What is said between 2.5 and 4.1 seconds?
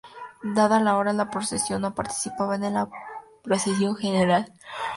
en la Procesión